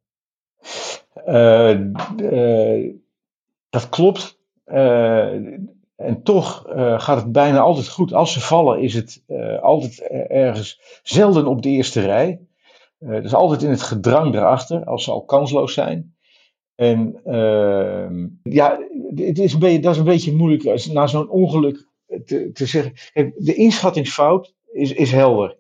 dat 3.70 3.90
klopt. 3.90 4.40
En 5.98 6.24
toch 6.24 6.68
uh, 6.70 7.00
gaat 7.00 7.22
het 7.22 7.32
bijna 7.32 7.60
altijd 7.60 7.90
goed. 7.90 8.14
Als 8.14 8.34
ze 8.34 8.40
vallen, 8.40 8.82
is 8.82 8.94
het 8.94 9.24
uh, 9.28 9.62
altijd 9.62 10.02
ergens 10.28 11.00
zelden 11.04 11.48
op 11.48 11.62
de 11.62 11.70
eerste 11.70 12.02
rij. 12.02 12.40
Dus 13.00 13.34
altijd 13.34 13.62
in 13.64 13.70
het 13.70 13.82
gedrang 13.82 14.36
erachter, 14.36 14.86
als 14.86 15.04
ze 15.04 15.12
al 15.12 15.26
kansloos 15.26 15.74
zijn. 15.74 16.16
En 16.76 17.20
ehm, 17.24 18.28
ja, 18.44 18.80
het 19.16 19.40
is 19.40 19.58
dat 19.58 19.94
is 19.94 19.98
een 19.98 20.04
beetje 20.04 20.36
moeilijk 20.36 20.88
na 20.92 21.08
zo'n 21.08 21.30
ongeluk 21.30 21.88
te, 22.26 22.52
te 22.54 22.66
zeggen. 22.66 22.94
de 23.36 23.54
inschattingsfout 23.54 24.54
is, 24.72 24.94
is 24.94 25.12
helder. 25.12 25.58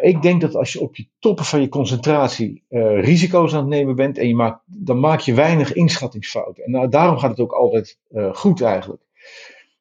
ik 0.00 0.22
denk 0.22 0.40
dat 0.40 0.54
als 0.54 0.72
je 0.72 0.80
op 0.80 0.96
je 0.96 1.08
toppen 1.18 1.44
van 1.44 1.60
je 1.60 1.68
concentratie 1.68 2.64
risico's 3.00 3.52
aan 3.52 3.60
het 3.60 3.68
nemen 3.68 3.96
bent, 3.96 4.18
en 4.18 4.28
je 4.28 4.34
maakt, 4.34 4.62
dan 4.66 5.00
maak 5.00 5.20
je 5.20 5.34
weinig 5.34 5.72
inschattingsfouten. 5.72 6.64
En 6.64 6.70
nou, 6.70 6.88
daarom 6.88 7.18
gaat 7.18 7.30
het 7.30 7.40
ook 7.40 7.52
altijd 7.52 7.98
goed 8.32 8.62
eigenlijk. 8.62 9.06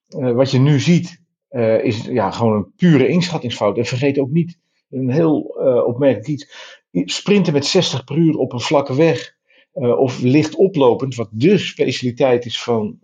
Eh, 0.10 0.32
wat 0.32 0.52
je 0.52 0.60
nu 0.60 0.80
ziet, 0.80 1.24
uh, 1.52 1.84
is 1.84 2.06
ja, 2.06 2.32
gewoon 2.32 2.54
een 2.54 2.74
pure 2.76 3.08
inschattingsfout. 3.08 3.78
En 3.78 3.86
vergeet 3.86 4.20
ook 4.20 4.32
niet, 4.32 4.60
een 4.90 5.12
heel 5.12 5.58
uh, 5.62 5.88
opmerkelijk 5.88 6.28
iets, 6.28 6.48
sprinten 6.92 7.54
met 7.54 7.66
60 7.66 8.04
per 8.04 8.18
uur 8.18 8.36
op 8.36 8.54
een 8.54 8.60
vlakke 8.60 8.96
weg 8.96 9.34
of 9.74 10.22
licht 10.22 10.56
oplopend, 10.56 11.16
wat 11.16 11.30
de 11.32 11.58
specialiteit 11.58 12.46
is 12.46 12.64
van 12.64 13.00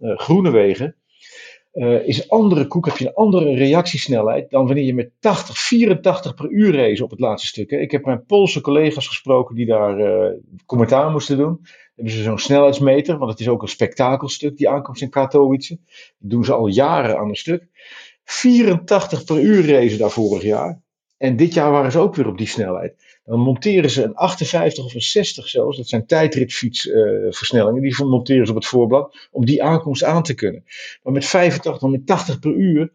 uh, 1.74 2.08
is 2.08 2.30
andere 2.30 2.68
koek, 2.68 2.86
heb 2.86 2.98
je 2.98 3.06
een 3.08 3.14
andere 3.14 3.56
reactiesnelheid 3.56 4.50
dan 4.50 4.66
wanneer 4.66 4.84
je 4.84 4.94
met 4.94 5.12
80, 5.20 5.58
84 5.58 6.34
per 6.34 6.50
uur 6.50 6.76
race 6.76 7.04
op 7.04 7.10
het 7.10 7.20
laatste 7.20 7.48
stuk. 7.48 7.70
Hè. 7.70 7.78
Ik 7.78 7.92
heb 7.92 8.06
mijn 8.06 8.26
Poolse 8.26 8.62
collega's 8.62 9.08
gesproken 9.08 9.56
die 9.56 9.66
daar 9.66 10.34
commentaar 10.66 11.12
moesten 11.12 11.38
doen. 11.38 11.60
Ze 12.06 12.24
zo'n 12.24 12.40
snelheidsmeter, 12.40 13.18
want 13.18 13.32
het 13.32 13.40
is 13.40 13.48
ook 13.48 13.62
een 13.62 13.68
spektakelstuk, 13.68 14.58
die 14.58 14.70
aankomst 14.70 15.02
in 15.02 15.10
Katowice. 15.10 15.80
Die 16.18 16.30
doen 16.30 16.46
ze 16.46 16.54
al 16.54 16.68
jaren 16.68 17.18
aan 17.18 17.30
een 17.30 17.36
stuk. 17.36 17.68
84 18.24 19.24
per 19.24 19.40
uur 19.40 19.68
race 19.68 19.98
daar 19.98 20.12
vorig 20.12 20.44
jaar. 20.44 20.82
En 21.18 21.36
dit 21.36 21.54
jaar 21.54 21.72
waren 21.72 21.92
ze 21.92 22.00
ook 22.00 22.16
weer 22.16 22.28
op 22.28 22.38
die 22.38 22.48
snelheid. 22.48 22.94
Dan 23.26 23.40
monteren 23.40 23.90
ze 23.90 24.04
een 24.04 24.16
58 24.16 24.86
of 24.86 24.94
een 24.94 25.02
60 25.02 25.48
zelfs. 25.48 25.78
Dat 25.78 25.88
zijn 25.88 26.06
tijdritfietsversnellingen. 26.06 27.84
Uh, 27.84 27.98
die 27.98 28.06
monteren 28.06 28.46
ze 28.46 28.52
op 28.52 28.58
het 28.58 28.68
voorblad. 28.68 29.28
Om 29.32 29.46
die 29.46 29.64
aankomst 29.64 30.04
aan 30.04 30.24
te 30.24 30.34
kunnen. 30.34 30.64
Maar 31.04 31.14
met 31.14 31.26
85 31.26 31.84
of 31.84 31.92
met 31.92 32.06
80 32.08 32.40
per 32.40 32.52
uur. 32.52 32.92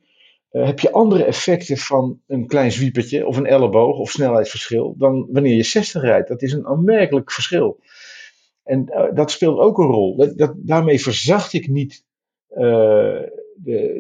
Uh, 0.52 0.66
heb 0.66 0.80
je 0.80 0.92
andere 0.92 1.24
effecten 1.24 1.76
van 1.76 2.20
een 2.26 2.46
klein 2.46 2.72
zwiepertje. 2.72 3.26
Of 3.26 3.36
een 3.36 3.46
elleboog 3.46 3.98
of 3.98 4.10
snelheidsverschil. 4.10 4.94
Dan 4.98 5.26
wanneer 5.30 5.56
je 5.56 5.62
60 5.62 6.02
rijdt. 6.02 6.28
Dat 6.28 6.42
is 6.42 6.52
een 6.52 6.66
aanmerkelijk 6.66 7.32
verschil. 7.32 7.80
En 8.66 8.86
uh, 8.90 9.14
dat 9.14 9.30
speelt 9.30 9.58
ook 9.58 9.78
een 9.78 9.86
rol. 9.86 10.34
Dat, 10.36 10.54
daarmee 10.56 11.00
verzacht 11.00 11.52
ik 11.52 11.68
niet 11.68 12.04
de, 12.48 13.32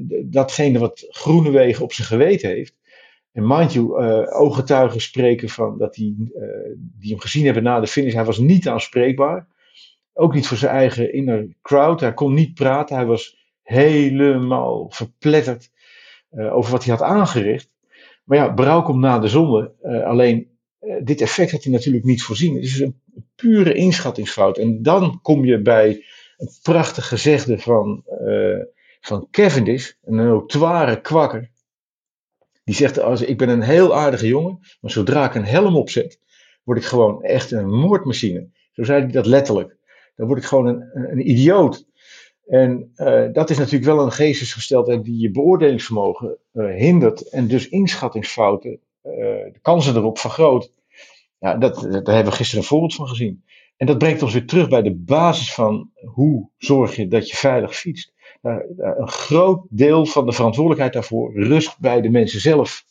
de, 0.02 0.26
datgene 0.28 0.78
wat 0.78 1.06
Groenewegen 1.08 1.84
op 1.84 1.92
zijn 1.92 2.06
geweten 2.06 2.48
heeft. 2.48 2.74
En 3.32 3.46
mind 3.46 3.72
you, 3.72 4.04
uh, 4.04 4.40
ooggetuigen 4.40 5.00
spreken 5.00 5.48
van 5.48 5.78
dat 5.78 5.94
die, 5.94 6.32
die 6.74 7.10
hem 7.10 7.20
gezien 7.20 7.44
hebben 7.44 7.62
na 7.62 7.80
de 7.80 7.86
finish. 7.86 8.14
Hij 8.14 8.24
was 8.24 8.38
niet 8.38 8.68
aanspreekbaar. 8.68 9.48
Ook 10.12 10.34
niet 10.34 10.46
voor 10.46 10.56
zijn 10.56 10.76
eigen 10.76 11.12
inner 11.12 11.48
crowd. 11.62 12.00
Hij 12.00 12.14
kon 12.14 12.34
niet 12.34 12.54
praten. 12.54 12.96
Hij 12.96 13.06
was 13.06 13.50
helemaal 13.62 14.90
verpletterd 14.90 15.70
over 16.30 16.70
wat 16.70 16.84
hij 16.84 16.94
had 16.94 17.02
aangericht. 17.02 17.70
Maar 18.24 18.38
ja, 18.38 18.52
brouw 18.52 18.82
komt 18.82 19.00
na 19.00 19.18
de 19.18 19.28
zonde. 19.28 19.72
alleen 20.04 20.48
dit 21.02 21.20
effect 21.20 21.50
had 21.50 21.62
hij 21.62 21.72
natuurlijk 21.72 22.04
niet 22.04 22.22
voorzien. 22.22 22.54
Het 22.54 22.64
is 22.64 22.80
een 22.80 23.00
pure 23.36 23.74
inschattingsfout. 23.74 24.58
En 24.58 24.82
dan 24.82 25.18
kom 25.22 25.44
je 25.44 25.62
bij 25.62 26.04
een 26.36 26.50
prachtig 26.62 27.08
gezegde 27.08 27.58
van, 27.58 28.04
van 29.00 29.28
Cavendish, 29.30 29.92
een 30.04 30.14
notoire 30.14 31.00
kwakker. 31.00 31.50
Die 32.64 32.74
zegt, 32.74 33.00
als, 33.00 33.22
ik 33.22 33.38
ben 33.38 33.48
een 33.48 33.62
heel 33.62 33.94
aardige 33.94 34.26
jongen, 34.26 34.58
maar 34.80 34.90
zodra 34.90 35.24
ik 35.24 35.34
een 35.34 35.44
helm 35.44 35.76
opzet, 35.76 36.20
word 36.64 36.78
ik 36.78 36.84
gewoon 36.84 37.22
echt 37.22 37.50
een 37.50 37.68
moordmachine. 37.68 38.48
Zo 38.72 38.84
zei 38.84 39.02
hij 39.02 39.12
dat 39.12 39.26
letterlijk. 39.26 39.76
Dan 40.16 40.26
word 40.26 40.38
ik 40.38 40.44
gewoon 40.44 40.66
een, 40.66 40.90
een 40.92 41.30
idioot. 41.30 41.86
En 42.46 42.92
uh, 42.96 43.32
dat 43.32 43.50
is 43.50 43.58
natuurlijk 43.58 43.84
wel 43.84 44.04
een 44.04 44.12
geestesgesteldheid 44.12 45.04
die 45.04 45.20
je 45.20 45.30
beoordelingsvermogen 45.30 46.38
uh, 46.52 46.74
hindert 46.74 47.28
en 47.28 47.46
dus 47.46 47.68
inschattingsfouten, 47.68 48.80
de 49.02 49.58
kansen 49.62 49.96
erop 49.96 50.18
vergroot. 50.18 50.72
Ja, 51.38 51.54
dat, 51.54 51.82
daar 51.82 52.14
hebben 52.14 52.32
we 52.32 52.38
gisteren 52.38 52.62
een 52.62 52.68
voorbeeld 52.68 52.94
van 52.94 53.08
gezien. 53.08 53.44
En 53.76 53.86
dat 53.86 53.98
brengt 53.98 54.22
ons 54.22 54.32
weer 54.32 54.46
terug 54.46 54.68
bij 54.68 54.82
de 54.82 54.94
basis 54.94 55.54
van 55.54 55.90
hoe 56.04 56.48
zorg 56.58 56.96
je 56.96 57.08
dat 57.08 57.28
je 57.28 57.36
veilig 57.36 57.76
fietst. 57.76 58.12
Uh, 58.42 58.56
een 58.76 59.08
groot 59.08 59.66
deel 59.70 60.06
van 60.06 60.26
de 60.26 60.32
verantwoordelijkheid 60.32 60.92
daarvoor 60.92 61.34
rust 61.34 61.78
bij 61.78 62.00
de 62.00 62.10
mensen 62.10 62.40
zelf. 62.40 62.84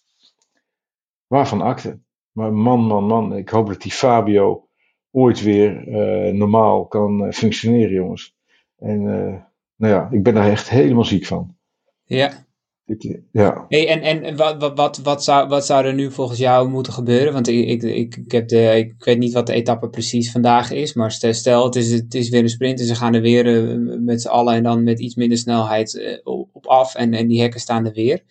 Waarvan 1.27 1.61
akte. 1.61 1.99
Maar 2.31 2.53
man, 2.53 2.79
man, 2.79 3.03
man, 3.03 3.35
ik 3.35 3.49
hoop 3.49 3.67
dat 3.67 3.81
die 3.81 3.91
Fabio 3.91 4.67
ooit 5.11 5.43
weer 5.43 5.87
uh, 5.87 6.33
normaal 6.33 6.85
kan 6.85 7.33
functioneren, 7.33 7.93
jongens. 7.93 8.35
En 8.77 9.01
uh, 9.01 9.35
nou 9.75 9.93
ja, 9.93 10.09
ik 10.11 10.23
ben 10.23 10.33
daar 10.33 10.49
echt 10.49 10.69
helemaal 10.69 11.05
ziek 11.05 11.25
van. 11.25 11.55
Ja. 12.03 12.44
Ik, 12.87 13.19
ja. 13.31 13.65
Hey, 13.67 13.87
en 13.87 14.23
en 14.23 14.35
wat, 14.35 14.61
wat, 14.61 14.75
wat, 14.75 14.97
wat, 14.97 15.23
zou, 15.23 15.47
wat 15.47 15.65
zou 15.65 15.85
er 15.85 15.93
nu 15.93 16.11
volgens 16.11 16.39
jou 16.39 16.69
moeten 16.69 16.93
gebeuren? 16.93 17.33
Want 17.33 17.47
ik, 17.47 17.67
ik, 17.67 17.83
ik, 17.83 18.15
ik, 18.15 18.31
heb 18.31 18.47
de, 18.47 18.75
ik 18.77 19.03
weet 19.03 19.17
niet 19.17 19.33
wat 19.33 19.47
de 19.47 19.53
etappe 19.53 19.89
precies 19.89 20.31
vandaag 20.31 20.71
is. 20.71 20.93
Maar 20.93 21.11
stel, 21.11 21.65
het 21.65 21.75
is, 21.75 21.91
het 21.91 22.13
is 22.13 22.29
weer 22.29 22.41
een 22.41 22.49
sprint 22.49 22.79
en 22.79 22.85
ze 22.85 22.95
gaan 22.95 23.13
er 23.13 23.21
weer 23.21 23.45
uh, 23.45 23.99
met 23.99 24.21
z'n 24.21 24.27
allen 24.27 24.53
en 24.53 24.63
dan 24.63 24.83
met 24.83 24.99
iets 24.99 25.15
minder 25.15 25.37
snelheid 25.37 25.93
uh, 25.93 26.19
op 26.23 26.67
af. 26.67 26.95
En, 26.95 27.13
en 27.13 27.27
die 27.27 27.41
hekken 27.41 27.59
staan 27.59 27.85
er 27.85 27.93
weer. 27.93 28.23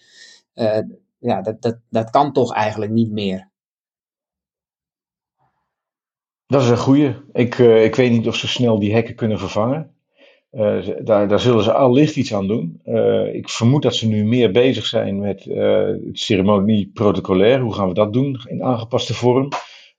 Uh, 0.55 0.79
ja, 1.19 1.43
dat, 1.43 1.63
dat, 1.63 1.79
dat 1.91 2.11
kan 2.11 2.33
toch 2.33 2.55
eigenlijk 2.55 2.93
niet 2.93 3.11
meer. 3.11 3.51
Dat 6.47 6.63
is 6.63 6.69
een 6.69 6.79
goeie. 6.79 7.17
Ik, 7.33 7.59
ik 7.59 7.95
weet 7.95 8.11
niet 8.11 8.27
of 8.27 8.37
ze 8.37 8.49
snel 8.49 8.79
die 8.79 8.93
hekken 8.93 9.15
kunnen 9.15 9.39
vervangen. 9.39 9.94
Uh, 10.57 10.89
daar, 11.03 11.29
daar, 11.29 11.41
zullen 11.41 11.63
ze 11.63 11.73
allicht 11.73 12.17
iets 12.17 12.35
aan 12.35 12.47
doen. 12.47 12.81
Uh, 12.87 13.35
ik 13.35 13.49
vermoed 13.49 13.83
dat 13.83 13.95
ze 13.95 14.09
nu 14.09 14.25
meer 14.25 14.51
bezig 14.51 14.87
zijn 14.87 15.19
met 15.19 15.45
uh, 15.47 15.87
het 15.87 16.19
ceremonie 16.19 16.91
protocolair. 16.95 17.61
Hoe 17.61 17.75
gaan 17.75 17.89
we 17.89 17.95
dat 17.95 18.13
doen 18.13 18.41
in 18.49 18.63
aangepaste 18.63 19.15
vorm? 19.15 19.49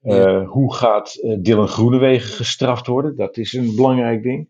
Ja. 0.01 0.43
Hoe 0.43 0.73
gaat 0.73 1.19
Dylan 1.39 1.67
Groenewegen 1.67 2.29
gestraft 2.29 2.87
worden? 2.87 3.15
Dat 3.15 3.37
is 3.37 3.53
een 3.53 3.75
belangrijk 3.75 4.23
ding. 4.23 4.49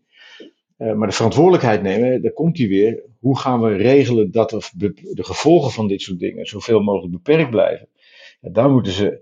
maar 0.76 1.08
de 1.08 1.14
verantwoordelijkheid 1.14 1.82
nemen, 1.82 2.22
daar 2.22 2.32
komt 2.32 2.58
hij 2.58 2.68
weer. 2.68 3.02
Hoe 3.20 3.38
gaan 3.38 3.60
we 3.60 3.76
regelen 3.76 4.30
dat 4.30 4.50
de 4.70 5.24
gevolgen 5.24 5.70
van 5.70 5.88
dit 5.88 6.02
soort 6.02 6.18
dingen 6.18 6.46
zoveel 6.46 6.80
mogelijk 6.80 7.12
beperkt 7.12 7.50
blijven? 7.50 7.88
Ja, 8.40 8.50
daar 8.50 8.70
moeten 8.70 8.92
ze 8.92 9.20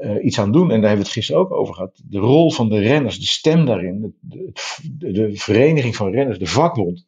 uh, 0.00 0.24
iets 0.24 0.38
aan 0.38 0.52
doen. 0.52 0.70
En 0.70 0.80
daar 0.80 0.88
hebben 0.88 0.98
we 0.98 1.02
het 1.04 1.12
gisteren 1.12 1.40
ook 1.40 1.52
over 1.52 1.74
gehad. 1.74 2.00
De 2.04 2.18
rol 2.18 2.50
van 2.50 2.68
de 2.68 2.78
renners, 2.78 3.18
de 3.18 3.26
stem 3.26 3.64
daarin, 3.64 4.14
de, 4.20 4.52
de, 5.12 5.36
vereniging 5.36 5.96
van 5.96 6.10
renners, 6.10 6.38
de 6.38 6.46
vakbond. 6.46 7.06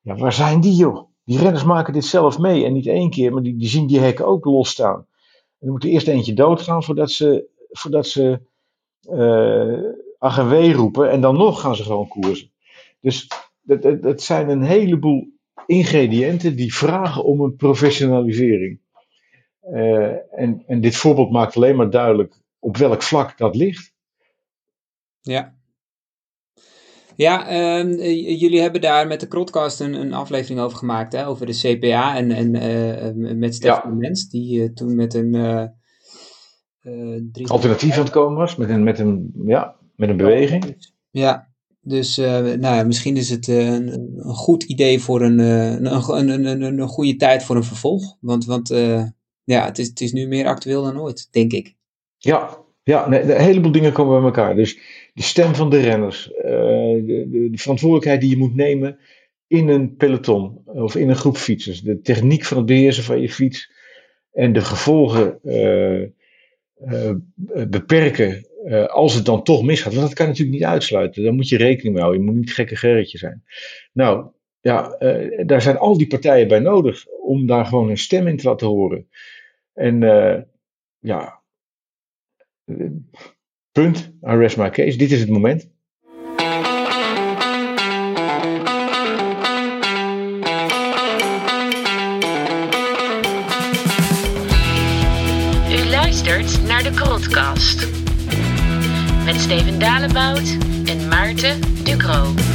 Ja, 0.00 0.16
waar 0.16 0.32
zijn 0.32 0.60
die 0.60 0.74
joh? 0.74 1.08
Die 1.24 1.38
renners 1.38 1.64
maken 1.64 1.92
dit 1.92 2.04
zelf 2.04 2.38
mee 2.38 2.64
en 2.64 2.72
niet 2.72 2.86
één 2.86 3.10
keer, 3.10 3.32
maar 3.32 3.42
die, 3.42 3.56
die 3.56 3.68
zien 3.68 3.86
die 3.86 3.98
hekken 3.98 4.26
ook 4.26 4.44
losstaan. 4.44 4.96
En 4.96 5.66
dan 5.66 5.70
moet 5.70 5.84
er 5.84 5.90
eerst 5.90 6.08
eentje 6.08 6.34
doodgaan 6.34 6.82
voordat 6.82 7.10
ze, 7.10 7.48
voordat 7.70 8.06
ze 8.06 8.40
uh, 10.20 10.72
roepen 10.72 11.10
en 11.10 11.20
dan 11.20 11.36
nog 11.36 11.60
gaan 11.60 11.76
ze 11.76 11.82
gewoon 11.82 12.08
koersen. 12.08 12.50
Dus 13.00 13.28
dat, 13.60 14.02
dat 14.02 14.22
zijn 14.22 14.48
een 14.48 14.62
heleboel 14.62 15.28
ingrediënten 15.66 16.56
die 16.56 16.74
vragen 16.74 17.24
om 17.24 17.40
een 17.40 17.56
professionalisering. 17.56 18.80
Uh, 19.62 20.38
en, 20.40 20.62
en 20.66 20.80
dit 20.80 20.96
voorbeeld 20.96 21.30
maakt 21.30 21.56
alleen 21.56 21.76
maar 21.76 21.90
duidelijk 21.90 22.34
op 22.58 22.76
welk 22.76 23.02
vlak 23.02 23.38
dat 23.38 23.56
ligt. 23.56 23.92
Ja. 25.20 25.58
Ja, 27.16 27.52
uh, 27.52 28.40
jullie 28.40 28.60
hebben 28.60 28.80
daar 28.80 29.06
met 29.06 29.20
de 29.20 29.28
Krotcast 29.28 29.80
een, 29.80 29.94
een 29.94 30.12
aflevering 30.12 30.60
over 30.60 30.78
gemaakt, 30.78 31.12
hè, 31.12 31.26
over 31.26 31.46
de 31.46 31.52
CPA 31.52 32.16
en, 32.16 32.30
en 32.30 32.54
uh, 32.54 33.36
met 33.36 33.54
Stefan 33.54 33.90
ja. 33.90 33.96
Mens, 33.96 34.28
die 34.28 34.72
toen 34.72 34.94
met 34.94 35.14
een... 35.14 35.32
Drie... 37.32 37.48
Alternatief 37.48 37.96
aan 37.96 38.02
het 38.02 38.10
komen 38.10 38.38
was, 38.38 38.56
met 38.56 38.70
een, 38.70 38.82
met 38.82 38.98
een, 38.98 39.32
ja, 39.46 39.76
met 39.96 40.08
een 40.08 40.16
beweging. 40.16 40.76
Ja, 41.10 41.48
dus 41.80 42.16
nou 42.16 42.60
ja, 42.60 42.84
misschien 42.84 43.16
is 43.16 43.30
het 43.30 43.48
een, 43.48 43.88
een, 43.88 44.34
goed 44.34 44.62
idee 44.62 45.00
voor 45.00 45.22
een, 45.22 45.38
een, 45.38 45.86
een, 46.10 46.46
een, 46.46 46.62
een, 46.62 46.88
goede 46.88 47.16
tijd 47.16 47.42
voor 47.42 47.56
een 47.56 47.64
vervolg. 47.64 48.16
Want, 48.20 48.44
want 48.44 48.70
ja, 49.50 49.64
het 49.64 49.78
is, 49.78 49.88
het 49.88 50.00
is 50.00 50.12
nu 50.12 50.26
meer 50.26 50.46
actueel 50.46 50.82
dan 50.82 51.00
ooit, 51.00 51.28
denk 51.30 51.52
ik. 51.52 51.74
Ja, 52.18 52.58
ja 52.82 53.08
nee, 53.08 53.22
een 53.22 53.40
heleboel 53.40 53.72
dingen 53.72 53.92
komen 53.92 54.16
bij 54.16 54.24
elkaar. 54.24 54.56
Dus 54.56 54.78
de 55.14 55.22
stem 55.22 55.54
van 55.54 55.70
de 55.70 55.80
renners, 55.80 56.30
uh, 56.36 56.42
de, 56.42 57.26
de, 57.30 57.48
de, 57.50 57.58
verantwoordelijkheid 57.58 58.20
die 58.20 58.30
je 58.30 58.36
moet 58.36 58.54
nemen 58.54 58.98
in 59.46 59.68
een 59.68 59.96
peloton 59.96 60.62
of 60.64 60.94
in 60.94 61.08
een 61.08 61.16
groep 61.16 61.36
fietsers, 61.36 61.80
de 61.80 62.00
techniek 62.00 62.44
van 62.44 62.56
het 62.56 62.66
beheersen 62.66 63.04
van 63.04 63.20
je 63.20 63.30
fiets 63.30 63.72
en 64.32 64.52
de 64.52 64.60
gevolgen 64.60 65.38
uh, 65.44 66.00
uh, 66.00 67.12
beperken 67.68 68.44
als 68.86 69.14
het 69.14 69.24
dan 69.24 69.42
toch 69.42 69.62
misgaat. 69.62 69.94
Want 69.94 70.06
dat 70.06 70.16
kan 70.16 70.26
natuurlijk 70.26 70.58
niet 70.58 70.66
uitsluiten. 70.66 71.22
Daar 71.22 71.32
moet 71.32 71.48
je 71.48 71.56
rekening 71.56 71.94
mee 71.94 72.02
houden. 72.02 72.22
Je 72.22 72.30
moet 72.30 72.40
niet 72.40 72.52
gekke 72.52 72.76
gerretje 72.76 73.18
zijn. 73.18 73.44
Nou, 73.92 74.26
ja, 74.60 74.96
daar 75.46 75.62
zijn 75.62 75.78
al 75.78 75.98
die 75.98 76.06
partijen 76.06 76.48
bij 76.48 76.58
nodig 76.58 77.06
om 77.22 77.46
daar 77.46 77.66
gewoon 77.66 77.90
een 77.90 77.98
stem 77.98 78.26
in 78.26 78.36
te 78.36 78.48
laten 78.48 78.66
horen. 78.66 79.08
En 79.72 80.02
uh, 80.02 80.36
ja, 80.98 81.42
punt, 83.72 84.12
I 84.22 84.36
rest 84.36 84.56
my 84.56 84.70
case. 84.70 84.96
Dit 84.96 85.10
is 85.10 85.20
het 85.20 85.28
moment. 85.28 85.68
U 95.70 95.88
luistert 95.90 96.66
naar 96.66 96.82
de 96.82 96.90
Krotcast 96.94 97.88
met 99.24 99.40
Steven 99.40 99.78
Dalebout 99.78 100.56
en 100.84 101.08
Maarten 101.08 101.84
Ducro. 101.84 102.49